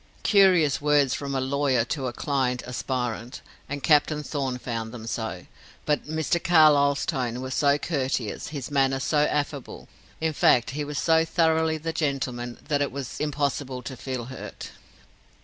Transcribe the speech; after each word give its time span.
Curious 0.23 0.81
words 0.81 1.13
from 1.13 1.35
a 1.35 1.39
lawyer 1.39 1.85
to 1.85 2.07
a 2.07 2.11
client 2.11 2.63
aspirant, 2.65 3.41
and 3.69 3.83
Captain 3.83 4.23
Thorn 4.23 4.57
found 4.57 4.91
them 4.91 5.05
so. 5.05 5.45
But 5.85 6.07
Mr. 6.07 6.43
Carlyle's 6.43 7.05
tone 7.05 7.39
was 7.39 7.53
so 7.53 7.77
courteous, 7.77 8.47
his 8.47 8.71
manner 8.71 8.99
so 8.99 9.19
affable, 9.25 9.87
in 10.19 10.33
fact 10.33 10.71
he 10.71 10.83
was 10.83 10.97
so 10.97 11.23
thoroughly 11.23 11.77
the 11.77 11.93
gentleman, 11.93 12.57
that 12.67 12.81
it 12.81 12.91
was 12.91 13.19
impossible 13.19 13.83
to 13.83 13.95
feel 13.95 14.25
hurt. 14.25 14.71